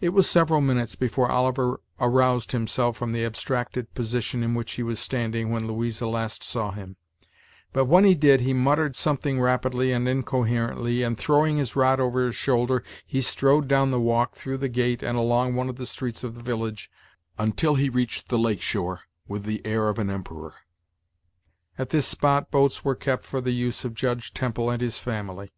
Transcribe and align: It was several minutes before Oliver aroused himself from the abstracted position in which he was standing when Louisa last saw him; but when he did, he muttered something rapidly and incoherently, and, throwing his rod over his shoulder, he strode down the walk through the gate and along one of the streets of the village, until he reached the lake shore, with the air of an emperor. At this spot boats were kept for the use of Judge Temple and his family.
It 0.00 0.14
was 0.14 0.26
several 0.30 0.62
minutes 0.62 0.96
before 0.96 1.28
Oliver 1.30 1.82
aroused 2.00 2.52
himself 2.52 2.96
from 2.96 3.12
the 3.12 3.22
abstracted 3.22 3.92
position 3.92 4.42
in 4.42 4.54
which 4.54 4.72
he 4.76 4.82
was 4.82 4.98
standing 4.98 5.50
when 5.50 5.66
Louisa 5.66 6.06
last 6.08 6.42
saw 6.42 6.70
him; 6.70 6.96
but 7.70 7.84
when 7.84 8.04
he 8.04 8.14
did, 8.14 8.40
he 8.40 8.54
muttered 8.54 8.96
something 8.96 9.38
rapidly 9.38 9.92
and 9.92 10.08
incoherently, 10.08 11.02
and, 11.02 11.18
throwing 11.18 11.58
his 11.58 11.76
rod 11.76 12.00
over 12.00 12.24
his 12.24 12.34
shoulder, 12.34 12.82
he 13.04 13.20
strode 13.20 13.68
down 13.68 13.90
the 13.90 14.00
walk 14.00 14.34
through 14.34 14.56
the 14.56 14.70
gate 14.70 15.02
and 15.02 15.18
along 15.18 15.54
one 15.54 15.68
of 15.68 15.76
the 15.76 15.84
streets 15.84 16.24
of 16.24 16.34
the 16.34 16.42
village, 16.42 16.90
until 17.36 17.74
he 17.74 17.90
reached 17.90 18.30
the 18.30 18.38
lake 18.38 18.62
shore, 18.62 19.00
with 19.28 19.44
the 19.44 19.60
air 19.66 19.90
of 19.90 19.98
an 19.98 20.08
emperor. 20.08 20.54
At 21.76 21.90
this 21.90 22.06
spot 22.06 22.50
boats 22.50 22.86
were 22.86 22.94
kept 22.96 23.26
for 23.26 23.42
the 23.42 23.52
use 23.52 23.84
of 23.84 23.92
Judge 23.92 24.32
Temple 24.32 24.70
and 24.70 24.80
his 24.80 24.98
family. 24.98 25.52